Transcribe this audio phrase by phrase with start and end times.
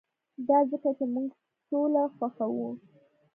[0.47, 1.29] دا ځکه چې موږ
[1.67, 2.69] سوله خوښوو